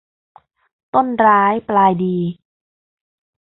[0.93, 2.17] ต้นร้ายปลายดี